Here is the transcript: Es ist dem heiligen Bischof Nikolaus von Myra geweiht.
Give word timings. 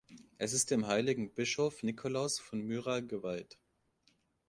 Es 0.39 0.51
ist 0.53 0.71
dem 0.71 0.87
heiligen 0.87 1.31
Bischof 1.31 1.83
Nikolaus 1.83 2.39
von 2.39 2.63
Myra 2.65 3.01
geweiht. 3.01 3.59